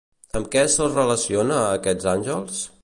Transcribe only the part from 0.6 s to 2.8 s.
se'ls relaciona a aquests àngels?